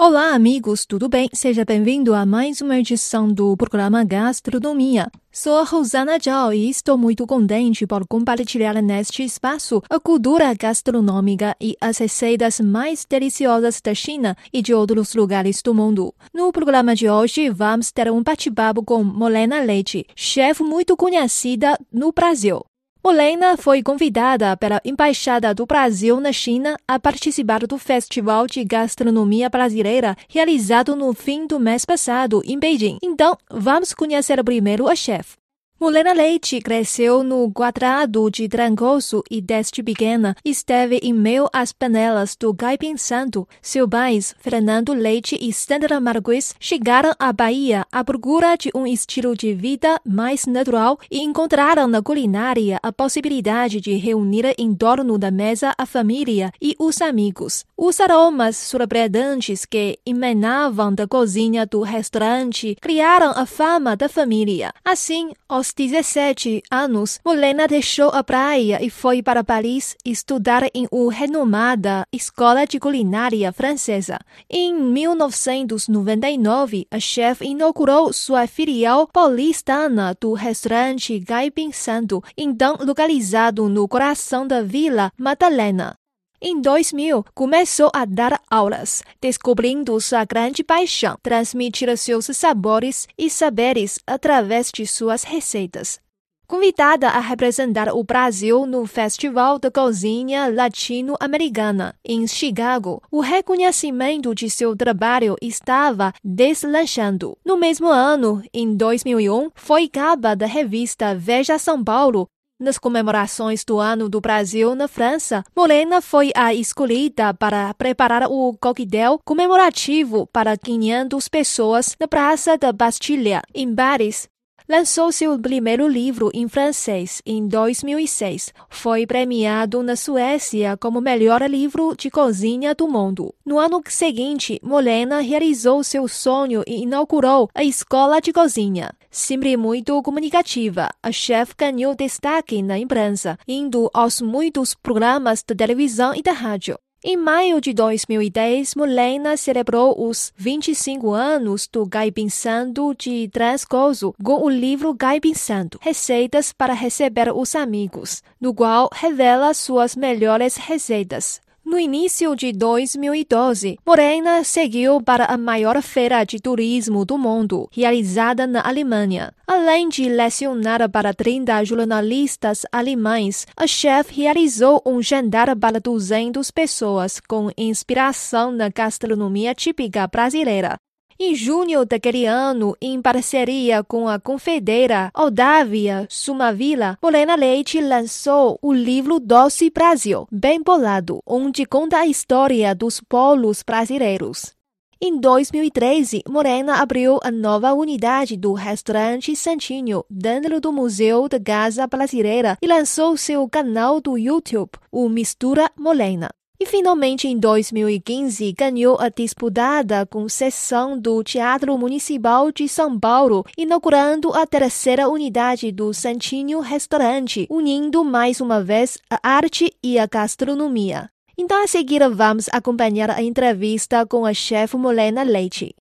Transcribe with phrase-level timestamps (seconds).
[0.00, 1.28] Olá, amigos, tudo bem?
[1.32, 5.10] Seja bem-vindo a mais uma edição do programa Gastronomia.
[5.32, 11.56] Sou a Rosana Zhao e estou muito contente por compartilhar neste espaço a cultura gastronômica
[11.60, 16.14] e as receitas mais deliciosas da China e de outros lugares do mundo.
[16.32, 22.12] No programa de hoje, vamos ter um bate-papo com Molena Leite, chefe muito conhecida no
[22.12, 22.64] Brasil.
[23.08, 29.48] Molena foi convidada pela Embaixada do Brasil na China a participar do Festival de Gastronomia
[29.48, 32.98] Brasileira realizado no fim do mês passado em Beijing.
[33.02, 35.38] Então, vamos conhecer primeiro a chefe.
[35.80, 42.34] Molena Leite cresceu no quadrado de Trancoso e desde pequena esteve em meio às panelas
[42.34, 43.46] do Caipim Santo.
[43.62, 49.36] Seus pais, Fernando Leite e Sandra Marques, chegaram à Bahia à procura de um estilo
[49.36, 55.30] de vida mais natural e encontraram na culinária a possibilidade de reunir em torno da
[55.30, 57.64] mesa a família e os amigos.
[57.76, 64.72] Os aromas surpreendentes que emanavam da cozinha do restaurante criaram a fama da família.
[64.84, 70.88] Assim, os aos 17 anos, Molena deixou a praia e foi para Paris estudar em
[70.90, 74.18] uma renomada escola de culinária francesa.
[74.48, 83.88] Em 1999, a chefe inaugurou sua filial paulistana do restaurante Gaibin Santo, então localizado no
[83.88, 85.98] coração da Vila Madalena.
[86.40, 93.98] Em 2000, começou a dar aulas, descobrindo sua grande paixão, transmitir seus sabores e saberes
[94.06, 95.98] através de suas receitas.
[96.46, 104.48] Convidada a representar o Brasil no Festival da Cozinha Latino-Americana em Chicago, o reconhecimento de
[104.48, 107.36] seu trabalho estava deslanchando.
[107.44, 112.28] No mesmo ano, em 2001, foi capa da revista Veja São Paulo
[112.58, 118.56] nas comemorações do Ano do Brasil na França, Morena foi a escolhida para preparar o
[118.60, 124.28] coquetel comemorativo para 500 pessoas na Praça da Bastilha, em Paris
[124.68, 128.52] lançou seu primeiro livro em francês em 2006.
[128.68, 133.34] Foi premiado na Suécia como melhor livro de cozinha do mundo.
[133.46, 138.90] No ano seguinte, Molena realizou seu sonho e inaugurou a Escola de Cozinha.
[139.18, 146.14] Sempre muito comunicativa, a chefe ganhou destaque na imprensa, indo aos muitos programas de televisão
[146.14, 146.78] e da rádio.
[147.02, 154.44] Em maio de 2010, Molena celebrou os 25 anos do Gaibin Santo de Transcoso com
[154.44, 161.40] o livro Gaibin Santo, Receitas para Receber os Amigos, no qual revela suas melhores receitas.
[161.68, 168.46] No início de 2012, Morena seguiu para a maior feira de turismo do mundo, realizada
[168.46, 169.34] na Alemanha.
[169.46, 177.20] Além de lecionar para 30 jornalistas alemães, a chefe realizou um jantar para 200 pessoas
[177.20, 180.78] com inspiração na gastronomia típica brasileira.
[181.20, 188.72] Em junho daquele ano, em parceria com a confeiteira Odávia Sumavila, Morena Leite lançou o
[188.72, 194.54] livro Doce Brasil, bem bolado, onde conta a história dos polos brasileiros.
[195.00, 201.84] Em 2013, Morena abriu a nova unidade do restaurante Santinho dentro do Museu da Casa
[201.88, 206.30] Brasileira e lançou seu canal do YouTube, o Mistura Morena.
[206.60, 214.32] E finalmente, em 2015, ganhou a disputada concessão do Teatro Municipal de São Paulo, inaugurando
[214.34, 221.08] a terceira unidade do Santinho Restaurante, unindo mais uma vez a arte e a gastronomia.
[221.38, 225.76] Então, a seguir, vamos acompanhar a entrevista com a chefe Molena Leite.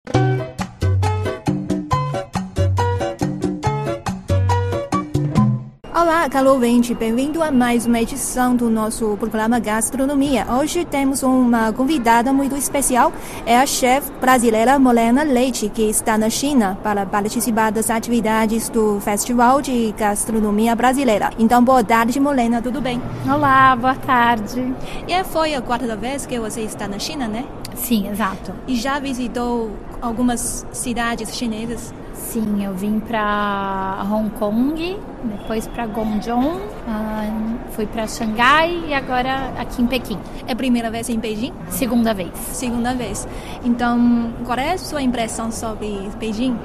[6.16, 10.48] Olá, caro ouvinte, bem-vindo a mais uma edição do nosso programa Gastronomia.
[10.50, 13.12] Hoje temos uma convidada muito especial,
[13.46, 18.98] é a chefe brasileira Molena Leite, que está na China para participar das atividades do
[19.02, 21.32] Festival de Gastronomia Brasileira.
[21.38, 23.02] Então, boa tarde, Molena, tudo bem?
[23.30, 24.74] Olá, boa tarde.
[25.10, 27.44] E foi a quarta vez que você está na China, né?
[27.76, 28.54] Sim, exato.
[28.68, 31.94] E já visitou algumas cidades chinesas?
[32.14, 36.62] Sim, eu vim para Hong Kong, depois para Guangzhou,
[37.72, 40.18] fui para Xangai e agora aqui em Pequim.
[40.48, 41.54] É a primeira vez em Beijing?
[41.70, 42.32] Segunda vez.
[42.54, 43.28] Segunda vez.
[43.64, 46.58] Então, qual é a sua impressão sobre Beijing?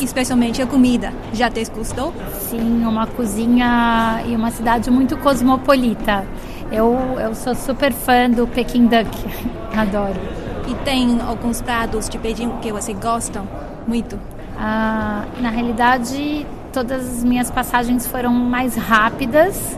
[0.00, 1.12] Especialmente a comida.
[1.32, 2.12] Já desgostou?
[2.40, 6.26] Sim, uma cozinha e uma cidade muito cosmopolita.
[6.72, 9.10] Eu, eu sou super fã do Peking Duck,
[9.76, 10.20] adoro.
[10.68, 13.42] E tem alguns pratos de Beijing que você gosta
[13.88, 14.16] muito?
[14.56, 19.76] Ah, na realidade, todas as minhas passagens foram mais rápidas.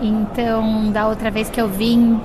[0.00, 2.20] Então, da outra vez que eu vim,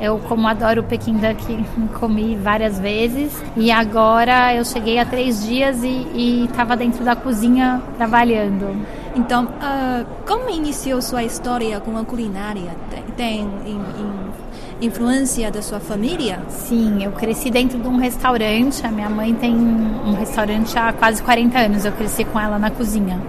[0.00, 1.62] eu, como adoro o Pequim daqui,
[2.00, 3.42] comi várias vezes.
[3.54, 8.74] E agora eu cheguei há três dias e estava dentro da cozinha trabalhando.
[9.18, 12.70] Então, uh, como iniciou sua história com a culinária?
[12.88, 16.38] Tem, tem in, in, influência da sua família?
[16.48, 18.86] Sim, eu cresci dentro de um restaurante.
[18.86, 21.84] A minha mãe tem um restaurante há quase 40 anos.
[21.84, 23.20] Eu cresci com ela na cozinha.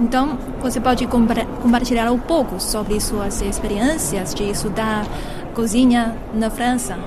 [0.00, 5.06] Então, você pode compartilhar um pouco sobre suas experiências de estudar
[5.54, 6.98] cozinha na França?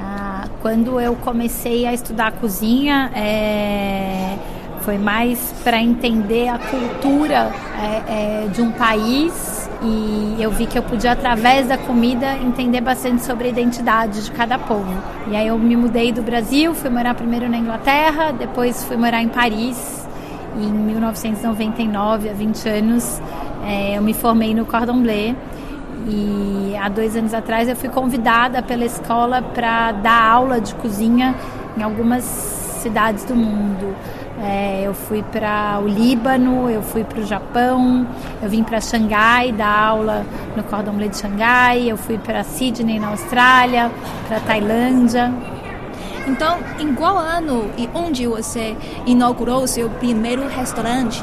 [0.00, 4.36] Ah, quando eu comecei a estudar cozinha, é,
[4.84, 7.50] foi mais para entender a cultura
[7.80, 12.80] é, é, de um país e eu vi que eu podia, através da comida, entender
[12.80, 14.92] bastante sobre a identidade de cada povo.
[15.26, 19.22] E aí eu me mudei do Brasil, fui morar primeiro na Inglaterra, depois fui morar
[19.22, 20.06] em Paris.
[20.58, 23.20] E em 1999, há 20 anos,
[23.66, 25.34] é, eu me formei no Cordon Bleu
[26.06, 31.34] e há dois anos atrás eu fui convidada pela escola para dar aula de cozinha
[31.76, 32.53] em algumas
[32.84, 33.96] cidades do mundo.
[34.42, 38.06] É, eu fui para o Líbano, eu fui para o Japão,
[38.42, 40.26] eu vim para Xangai dar aula
[40.56, 43.90] no Cordon Bleu de Xangai, eu fui para Sydney na Austrália,
[44.28, 45.32] para Tailândia.
[46.26, 48.76] Então, em qual ano e onde você
[49.06, 51.22] inaugurou o seu primeiro restaurante?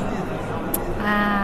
[1.04, 1.41] Ah,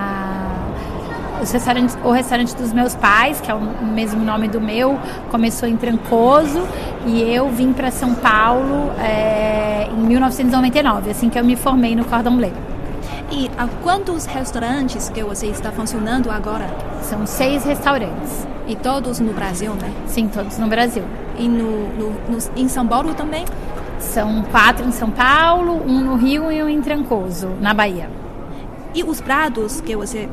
[1.51, 4.97] restaurantes, o restaurante dos meus pais, que é o mesmo nome do meu,
[5.29, 6.67] começou em Trancoso
[7.05, 12.05] e eu vim para São Paulo é, em 1999, assim que eu me formei no
[12.05, 12.53] Cordon Bleu.
[13.29, 16.69] E há quantos restaurantes que você está funcionando agora?
[17.01, 18.47] São seis restaurantes.
[18.67, 19.91] E todos no Brasil, né?
[20.07, 21.03] Sim, todos no Brasil.
[21.37, 23.45] E no, no, no, em São Paulo também?
[23.99, 28.09] São quatro em São Paulo, um no Rio e um em Trancoso, na Bahia.
[28.93, 30.29] E os pratos que você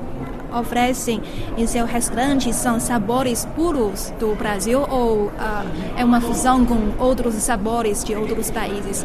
[0.54, 1.20] oferecem
[1.56, 5.32] em seu restaurante são sabores puros do Brasil ou uh,
[5.96, 9.04] é uma fusão com outros sabores de outros países?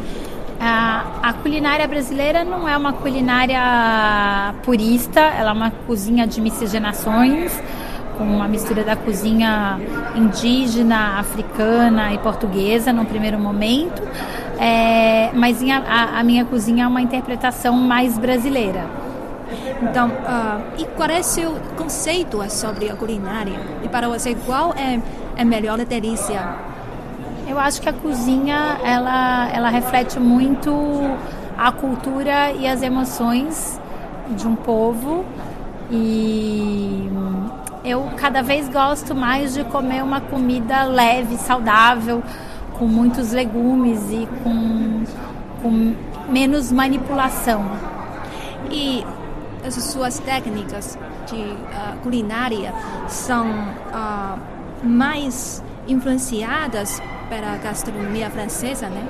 [0.62, 7.58] A, culinária brasileira não é uma culinária purista, ela é uma cozinha de miscigenações,
[8.18, 9.80] com uma mistura da cozinha
[10.14, 14.02] indígena, africana e portuguesa no primeiro momento,
[14.58, 18.99] é, mas a, a minha cozinha é uma interpretação mais brasileira.
[19.82, 23.58] Então, uh, e qual é o seu conceito sobre a culinária?
[23.82, 25.00] E para você, qual é
[25.40, 26.56] a melhor delícia?
[27.48, 30.72] Eu acho que a cozinha, ela, ela reflete muito
[31.58, 33.80] a cultura e as emoções
[34.36, 35.24] de um povo
[35.90, 37.10] e
[37.84, 42.22] eu cada vez gosto mais de comer uma comida leve, saudável,
[42.78, 45.04] com muitos legumes e com,
[45.60, 45.94] com
[46.30, 47.64] menos manipulação.
[48.70, 49.04] E
[49.78, 52.72] as suas técnicas de uh, culinária
[53.08, 54.38] são uh,
[54.82, 59.06] mais influenciadas pela gastronomia francesa, né?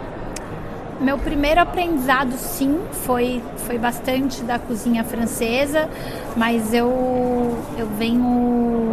[1.00, 5.88] Meu primeiro aprendizado, sim, foi, foi bastante da cozinha francesa,
[6.36, 8.90] mas eu, eu venho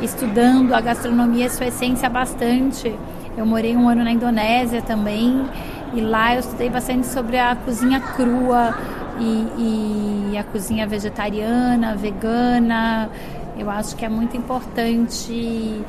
[0.00, 2.94] estudando a gastronomia, sua essência, bastante.
[3.36, 5.44] Eu morei um ano na Indonésia também,
[5.92, 8.76] e lá eu estudei bastante sobre a cozinha crua,
[9.18, 13.10] e, e a cozinha vegetariana, vegana.
[13.58, 15.82] Eu acho que é muito importante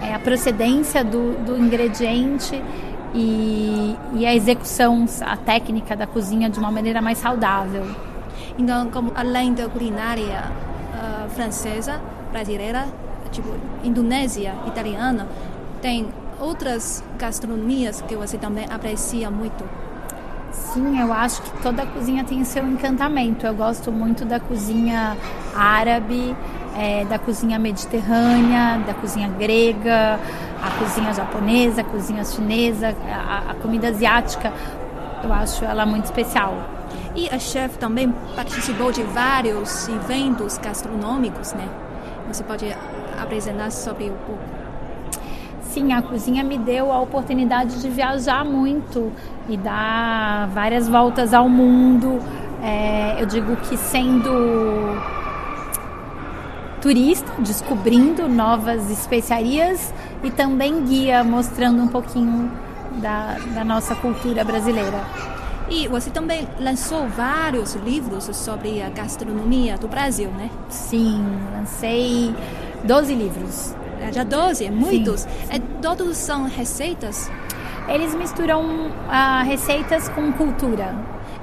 [0.00, 2.60] é, a procedência do, do ingrediente
[3.14, 7.86] e, e, a execução, a técnica da cozinha de uma maneira mais saudável.
[8.58, 10.50] Então, como, além da culinária
[10.92, 12.00] uh, francesa,
[12.30, 12.86] brasileira,
[13.30, 13.48] tipo
[13.84, 15.26] indonésia, italiana,
[15.80, 16.08] tem
[16.40, 19.64] outras gastronomias que você também aprecia muito?
[20.72, 23.46] Sim, eu acho que toda cozinha tem seu encantamento.
[23.46, 25.16] Eu gosto muito da cozinha
[25.54, 26.36] árabe,
[26.76, 30.20] é, da cozinha mediterrânea, da cozinha grega,
[30.62, 34.52] a cozinha japonesa, a cozinha chinesa, a, a comida asiática.
[35.24, 36.54] Eu acho ela muito especial.
[37.16, 41.66] E a chefe também participou de vários eventos gastronômicos, né?
[42.28, 42.66] Você pode
[43.18, 44.57] apresentar sobre o pouco?
[45.78, 49.12] Sim, a cozinha me deu a oportunidade de viajar muito
[49.48, 52.18] e dar várias voltas ao mundo.
[52.62, 54.30] É, eu digo que sendo
[56.82, 59.92] turista, descobrindo novas especiarias
[60.22, 62.50] e também guia, mostrando um pouquinho
[63.00, 65.04] da, da nossa cultura brasileira.
[65.70, 70.50] E você também lançou vários livros sobre a gastronomia do Brasil, né?
[70.70, 72.34] Sim, lancei
[72.84, 73.74] 12 livros.
[74.00, 75.22] É, já 12, muitos.
[75.22, 75.56] Sim, sim.
[75.56, 77.30] É, todos são receitas?
[77.88, 80.94] Eles misturam uh, receitas com cultura.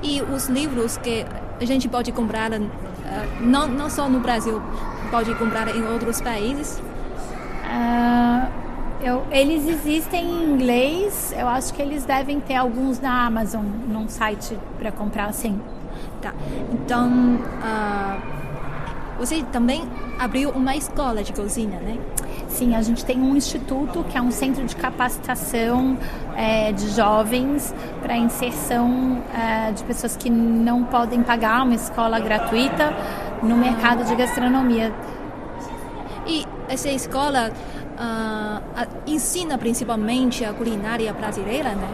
[0.03, 1.25] E os livros que
[1.59, 2.51] a gente pode comprar
[3.39, 4.61] não, não só no Brasil,
[5.09, 6.81] pode comprar em outros países?
[7.65, 8.51] Uh,
[9.01, 14.07] eu, eles existem em inglês, eu acho que eles devem ter alguns na Amazon, num
[14.07, 15.59] site para comprar assim.
[16.21, 16.33] Tá.
[16.73, 18.21] Então, uh,
[19.19, 19.87] você também
[20.19, 21.97] abriu uma escola de cozinha, né?
[22.55, 25.97] Sim, a gente tem um instituto que é um centro de capacitação
[26.37, 32.93] é, de jovens para inserção é, de pessoas que não podem pagar uma escola gratuita
[33.43, 34.93] no mercado de gastronomia.
[36.25, 41.89] E essa escola uh, ensina principalmente a culinária brasileira, né?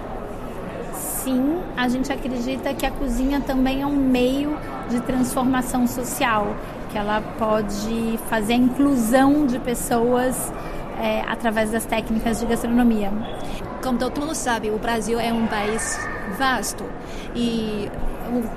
[0.93, 4.55] Sim, a gente acredita que a cozinha também é um meio
[4.91, 6.55] de transformação social,
[6.91, 10.51] que ela pode fazer a inclusão de pessoas
[10.99, 13.11] é, através das técnicas de gastronomia.
[13.81, 15.99] Como todo mundo sabe, o Brasil é um país
[16.37, 16.83] vasto
[17.35, 17.89] e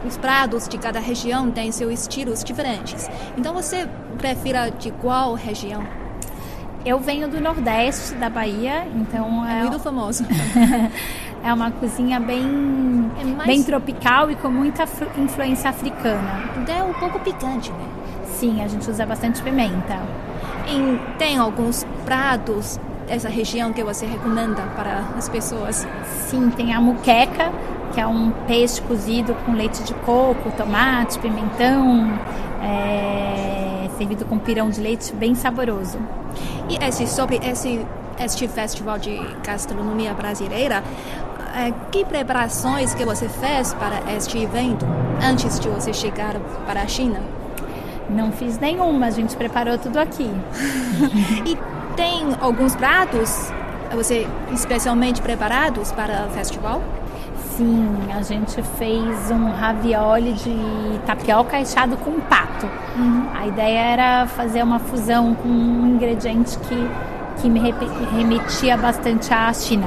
[0.07, 3.09] os pratos de cada região têm seus estilos diferentes.
[3.37, 3.89] Então você
[4.19, 5.83] prefere de qual região?
[6.85, 10.23] Eu venho do Nordeste da Bahia, então é, é muito famoso.
[11.43, 13.47] é uma cozinha bem, é mais...
[13.47, 14.85] bem tropical e com muita
[15.17, 16.51] influência africana.
[16.61, 18.04] Então é um pouco picante, né?
[18.45, 20.03] Sim, a gente usa bastante pimenta.
[20.69, 25.89] E tem alguns pratos dessa região que você recomenda para as pessoas?
[26.29, 27.51] Sim, tem a muqueca,
[27.95, 32.13] que é um peixe cozido com leite de coco, tomate, pimentão,
[32.63, 35.99] é, servido com pirão de leite bem saboroso.
[36.69, 37.81] E esse, sobre esse,
[38.21, 40.85] este festival de gastronomia brasileira,
[41.57, 44.85] é, que preparações que você fez para este evento
[45.23, 47.34] antes de você chegar para a China?
[48.09, 50.31] Não fiz nenhuma, a gente preparou tudo aqui.
[51.47, 51.57] e
[51.97, 53.53] tem alguns pratos
[53.95, 56.83] você especialmente preparados para o festival?
[57.57, 62.67] Sim, a gente fez um ravioli de tapioca enchado com pato.
[62.97, 63.29] Uhum.
[63.33, 66.91] A ideia era fazer uma fusão com um ingrediente que,
[67.41, 67.61] que me
[68.17, 69.87] remetia bastante à China.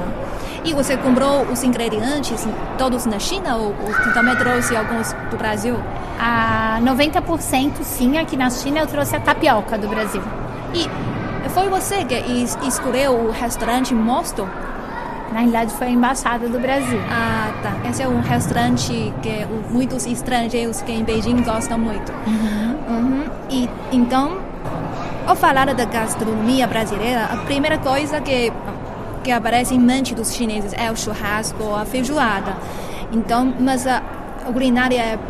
[0.64, 2.46] E você comprou os ingredientes
[2.76, 5.76] todos na China ou, ou também trouxe alguns do Brasil?
[6.18, 10.22] A 90% sim, aqui na China eu trouxe a tapioca do Brasil.
[10.74, 10.88] E
[11.50, 12.24] foi você que
[12.66, 14.48] escolheu o restaurante Mosto?
[15.32, 16.98] Na realidade, foi a Embaixada do Brasil.
[17.10, 17.88] Ah, tá.
[17.88, 22.10] Esse é um restaurante que muitos estrangeiros que em Beijing gostam muito.
[22.26, 22.76] Uhum.
[22.88, 23.24] Uhum.
[23.50, 24.38] E então,
[25.26, 28.50] ao falar da gastronomia brasileira, a primeira coisa que
[29.28, 32.56] que aparece em mente dos chineses é o churrasco, a feijoada.
[33.12, 35.20] Então, mas a, a culinária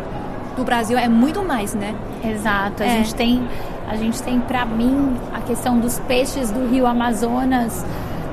[0.56, 1.96] do Brasil é muito mais, né?
[2.22, 2.84] Exato.
[2.84, 2.90] A é.
[2.90, 3.42] gente tem,
[3.88, 7.84] a gente tem para mim a questão dos peixes do Rio Amazonas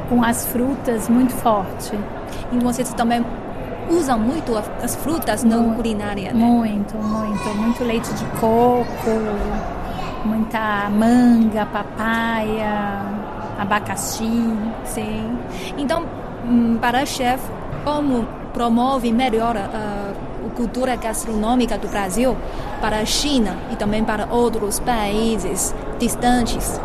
[0.08, 1.98] com as frutas muito forte.
[2.52, 3.26] E vocês também
[3.90, 6.46] usam muito as frutas na culinária, né?
[6.46, 7.56] Muito, muito.
[7.56, 8.86] Muito leite de coco,
[10.24, 13.25] muita manga, papaya,
[13.58, 14.54] abacaxi.
[14.86, 15.38] Sim.
[15.78, 16.04] Então,
[16.46, 17.42] hum, para a chef,
[17.84, 22.36] como promove melhor a, a cultura gastronômica do Brasil
[22.80, 26.80] para a China e também para outros países distantes?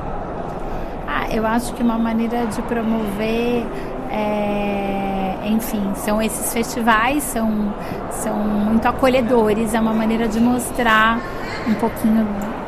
[1.31, 3.65] eu acho que uma maneira de promover,
[4.11, 7.73] é, enfim, são esses festivais, são,
[8.11, 11.21] são muito acolhedores, é uma maneira de mostrar
[11.69, 12.27] um pouquinho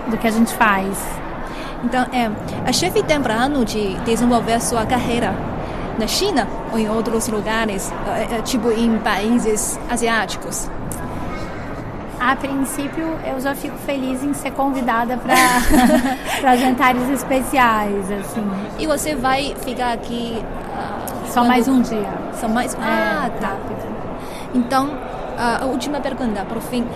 [0.09, 1.22] do que a gente faz.
[1.85, 2.31] Então, é,
[2.67, 5.35] a chefe tem plano de desenvolver sua carreira
[5.99, 10.69] na China ou em outros lugares, é, é, tipo em países asiáticos?
[12.19, 18.49] A princípio, eu já fico feliz em ser convidada para jantares especiais, assim.
[18.79, 21.49] E você vai ficar aqui uh, só quando...
[21.49, 22.09] mais um dia?
[22.35, 22.77] Só mais?
[22.81, 23.49] Ah, é, tá.
[23.49, 23.93] Rápido.
[24.55, 26.87] Então, uh, a última pergunta, por fim,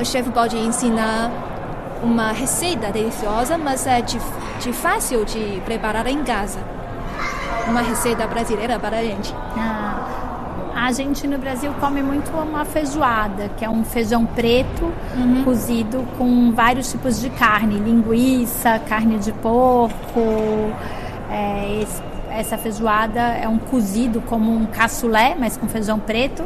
[0.00, 1.30] o chefe pode ensinar
[2.02, 4.18] uma receita deliciosa, mas é de,
[4.60, 6.58] de fácil de preparar em casa.
[7.68, 9.34] Uma receita brasileira para a gente.
[9.56, 10.08] Ah.
[10.74, 15.44] A gente no Brasil come muito uma feijoada, que é um feijão preto uhum.
[15.44, 20.72] cozido com vários tipos de carne, linguiça, carne de porco.
[21.30, 26.42] É, esse, essa feijoada é um cozido como um cassoulet, mas com feijão preto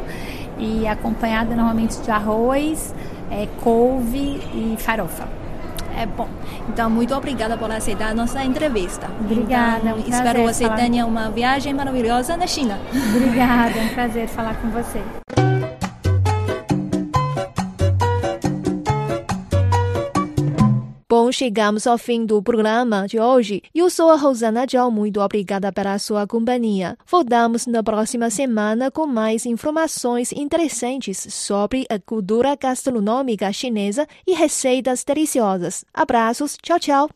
[0.59, 2.93] e acompanhada normalmente de arroz,
[3.31, 5.27] é, couve e farofa.
[5.97, 6.29] É bom.
[6.69, 9.09] Então, muito obrigada por aceitar a nossa entrevista.
[9.19, 9.79] Obrigada.
[9.79, 10.75] Então, um espero você falar...
[10.75, 12.79] tenha uma viagem maravilhosa na China.
[13.15, 15.01] Obrigada, é um prazer falar com você.
[21.27, 23.61] Então, chegamos ao fim do programa de hoje.
[23.75, 26.97] Eu sou a Rosana Zhao, muito obrigada pela sua companhia.
[27.05, 35.03] Voltamos na próxima semana com mais informações interessantes sobre a cultura gastronômica chinesa e receitas
[35.03, 35.83] deliciosas.
[35.93, 37.09] Abraços, tchau, tchau!